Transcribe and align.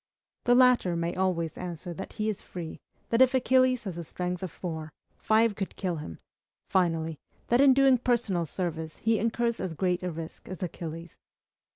The 0.45 0.55
latter 0.55 0.95
may 0.95 1.13
always 1.15 1.59
answer 1.59 1.93
that 1.93 2.13
he 2.13 2.27
is 2.27 2.41
free; 2.41 2.79
that 3.09 3.21
if 3.21 3.35
Achilles 3.35 3.83
has 3.83 3.99
a 3.99 4.03
strength 4.03 4.41
of 4.41 4.49
four, 4.49 4.91
five 5.19 5.55
could 5.55 5.75
kill 5.75 5.97
him; 5.97 6.17
finally, 6.67 7.19
that 7.49 7.61
in 7.61 7.75
doing 7.75 7.99
personal 7.99 8.47
service 8.47 8.97
he 8.97 9.19
incurs 9.19 9.59
as 9.59 9.75
great 9.75 10.01
a 10.01 10.09
risk 10.09 10.49
as 10.49 10.63
Achilles. 10.63 11.19